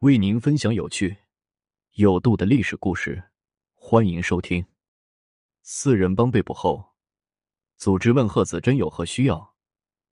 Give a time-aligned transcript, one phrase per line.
[0.00, 1.16] 为您分享有趣、
[1.92, 3.30] 有度的历史故事，
[3.72, 4.66] 欢迎收听。
[5.62, 6.92] 四人帮被捕后，
[7.78, 9.54] 组织问贺子珍有何需要，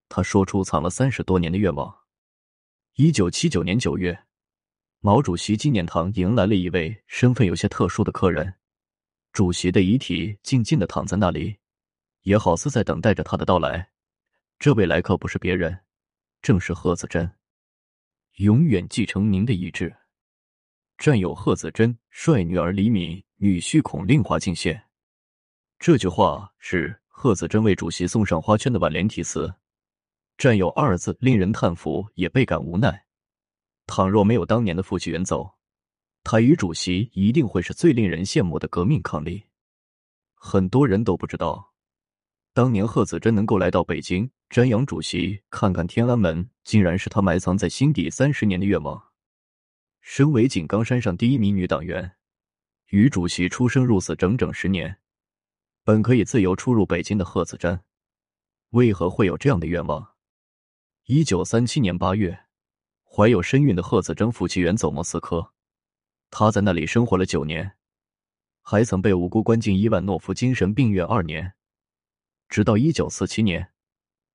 [0.07, 1.93] 他说出藏了三十多年的愿望。
[2.93, 4.23] 一九七九年九月，
[5.01, 8.55] 毛主席纪念堂迎来了一位身份有些特殊的客人，
[9.34, 11.57] 主席的遗体静静的躺在那里，
[12.21, 13.91] 也好似在等待着他的到来。
[14.57, 15.81] 这位来客不是别人，
[16.41, 17.29] 正是贺子珍。
[18.38, 19.95] 永远继承您的遗志，
[20.97, 24.85] 战友贺子珍率女儿李敏、女婿孔令华进献。
[25.77, 29.53] 这句话是贺子珍为主席送上花圈的挽联题词。
[30.35, 33.05] 战友二字令人叹服，也倍感无奈。
[33.85, 35.53] 倘若没有当年的父亲远走，
[36.23, 39.44] 他与主席一定会是最令人羡慕的革命伉俪。
[40.34, 41.73] 很多人都不知道。
[42.53, 49.09] 当年贺子珍能够来到北京瞻仰主席、看看天安门，竟然是他埋藏在心底三十年的愿望。
[50.02, 52.11] 身为井冈山上第一名女党员，
[52.89, 55.00] 与主席出生入死整整十年，
[55.83, 57.80] 本可以自由出入北京的贺子珍，
[58.69, 60.09] 为何会有这样的愿望？
[61.06, 62.41] 一九三七年八月，
[63.03, 65.53] 怀有身孕的贺子珍父亲远走莫斯科，
[66.30, 67.72] 他在那里生活了九年，
[68.61, 71.56] 还曾被无辜关进伊万诺夫精神病院二年。
[72.49, 73.72] 直到一九四七年，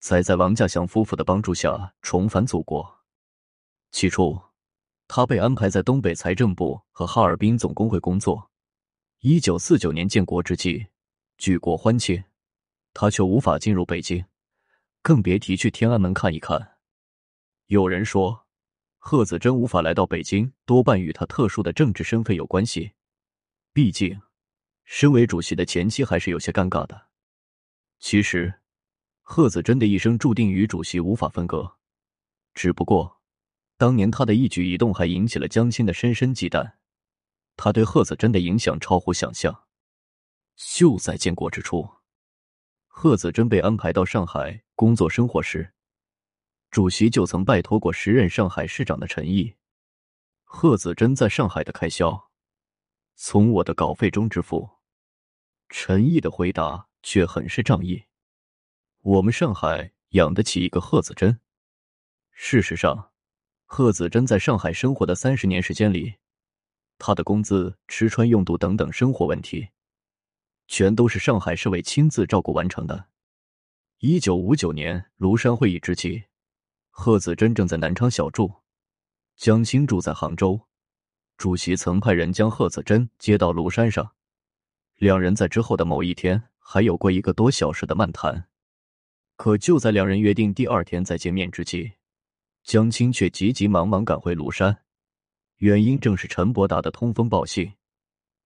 [0.00, 2.98] 才在王稼祥夫妇的帮助下重返祖国。
[3.90, 4.40] 起初，
[5.06, 8.50] 他被安排在东北财政部和哈尔滨总工会工作。
[9.20, 10.86] 一九四九年建国之际，
[11.38, 12.22] 举国欢庆，
[12.92, 14.24] 他却无法进入北京，
[15.02, 16.76] 更别提去天安门看一看。
[17.66, 18.46] 有人说，
[18.98, 22.92] 贺子珍无法来到北京，多半与他特殊的政治身份有关系。
[23.72, 24.20] 毕竟，
[24.84, 27.07] 身为主席的前妻还是有些尴尬的。
[28.00, 28.60] 其实，
[29.22, 31.76] 贺子珍的一生注定与主席无法分割。
[32.54, 33.20] 只不过，
[33.76, 36.74] 当年他的一举一动还引起了江青的深深忌惮。
[37.56, 39.64] 他对贺子珍的影响超乎想象。
[40.56, 41.88] 就在建国之初，
[42.86, 45.74] 贺子珍被安排到上海工作生活时，
[46.70, 49.54] 主席就曾拜托过时任上海市长的陈毅。
[50.44, 52.30] 贺子珍在上海的开销，
[53.14, 54.70] 从我的稿费中支付。
[55.68, 56.87] 陈毅的回答。
[57.02, 58.04] 却很是仗义。
[59.02, 61.38] 我们上海养得起一个贺子珍。
[62.32, 63.10] 事实上，
[63.64, 66.14] 贺子珍在上海生活的三十年时间里，
[66.98, 69.68] 他的工资、吃穿用度等等生活问题，
[70.66, 73.08] 全都是上海市委亲自照顾完成的。
[73.98, 76.24] 一九五九年庐山会议之际，
[76.90, 78.52] 贺子珍正在南昌小住，
[79.36, 80.60] 江青住在杭州。
[81.36, 84.12] 主席曾派人将贺子珍接到庐山上，
[84.96, 86.48] 两人在之后的某一天。
[86.70, 88.46] 还有过一个多小时的漫谈，
[89.36, 91.94] 可就在两人约定第二天再见面之际，
[92.62, 94.84] 江青却急急忙忙赶回庐山，
[95.56, 97.72] 原因正是陈伯达的通风报信。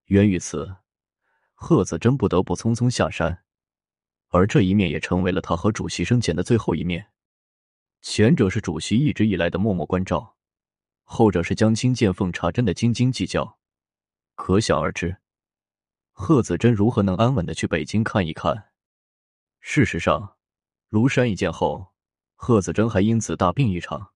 [0.04, 0.76] 源于此，
[1.54, 3.42] 贺子珍不得不匆匆下山，
[4.28, 7.08] 而这一面也成为了他和主席生前的最后一面。
[8.02, 10.36] 前者是主席一直以来的默默关照，
[11.02, 13.58] 后者是江青见缝插针的斤斤计较，
[14.36, 15.21] 可想而知。
[16.12, 18.70] 贺子珍如何能安稳的去北京看一看？
[19.60, 20.36] 事实上，
[20.90, 21.92] 庐山一见后，
[22.34, 24.12] 贺子珍还因此大病一场。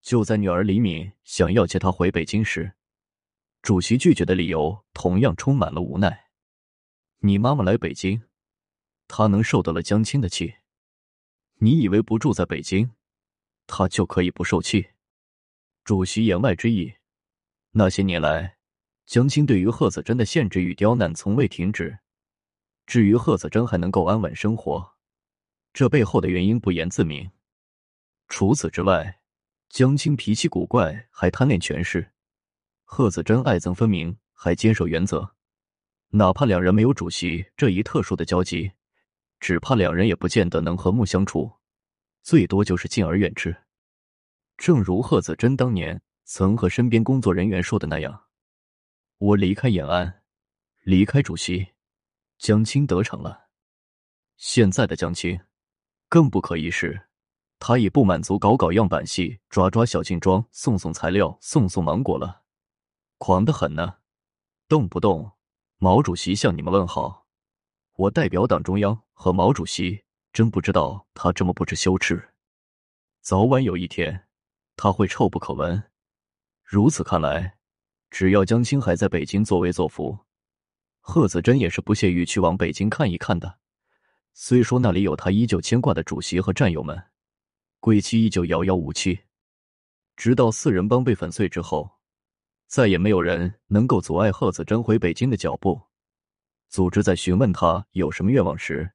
[0.00, 2.74] 就在女儿李敏想要接他回北京时，
[3.62, 6.30] 主席拒绝的理由同样充满了无奈。
[7.18, 8.22] 你妈妈来北京，
[9.06, 10.56] 她能受得了江青的气？
[11.58, 12.90] 你以为不住在北京，
[13.66, 14.90] 她就可以不受气？
[15.84, 16.94] 主席言外之意，
[17.70, 18.58] 那些年来。
[19.06, 21.98] 江青对于贺子珍的限制与刁难从未停止。
[22.86, 24.92] 至于贺子珍还能够安稳生活，
[25.72, 27.30] 这背后的原因不言自明。
[28.28, 29.20] 除此之外，
[29.68, 32.02] 江青脾气古怪，还贪恋权势；
[32.84, 35.34] 贺子珍爱憎分明，还坚守原则。
[36.10, 38.72] 哪怕两人没有主席这一特殊的交集，
[39.40, 41.52] 只怕两人也不见得能和睦相处，
[42.22, 43.56] 最多就是敬而远之。
[44.58, 48.24] 正如贺子珍当年曾和身边工作人员说的那样。
[49.24, 50.24] 我离开延安，
[50.82, 51.74] 离开主席，
[52.38, 53.50] 江青得逞了。
[54.36, 55.38] 现在的江青
[56.08, 57.06] 更不可一世，
[57.60, 62.42] 他已不满足搞搞样板戏、抓抓小劲装、送送材料、送送芒果了，
[63.18, 63.98] 狂得很呢。
[64.66, 65.30] 动不动
[65.76, 67.28] 毛主席向你们问好，
[67.92, 70.02] 我代表党中央和毛主席，
[70.32, 72.30] 真不知道他这么不知羞耻。
[73.20, 74.26] 早晚有一天，
[74.74, 75.84] 他会臭不可闻。
[76.64, 77.58] 如此看来。
[78.12, 80.18] 只要江青还在北京作威作福，
[81.00, 83.58] 贺子珍也是不屑于去往北京看一看的。
[84.34, 87.04] 虽说那里有他依旧牵挂的主席和战友们，
[87.80, 89.18] 归期依旧遥遥无期。
[90.14, 91.90] 直到四人帮被粉碎之后，
[92.66, 95.80] 再也没有人能够阻碍贺子珍回北京的脚步。
[96.68, 98.92] 组织在询问他有什么愿望时，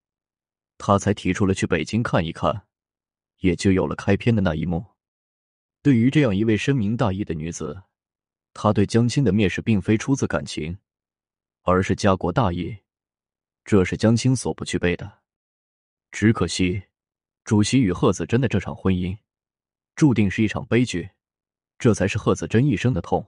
[0.78, 2.68] 他才提出了去北京看一看，
[3.40, 4.86] 也就有了开篇的那一幕。
[5.82, 7.82] 对于这样一位深明大义的女子，
[8.60, 10.76] 他对江青的蔑视并非出自感情，
[11.62, 12.76] 而是家国大义，
[13.64, 15.20] 这是江青所不具备的。
[16.12, 16.82] 只可惜，
[17.44, 19.16] 主席与贺子珍的这场婚姻，
[19.96, 21.08] 注定是一场悲剧，
[21.78, 23.24] 这才是贺子珍一生的痛。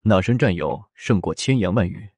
[0.00, 2.13] 那身战友胜过千言万语。